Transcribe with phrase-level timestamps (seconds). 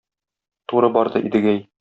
[0.73, 1.65] Туры барды Идегәй.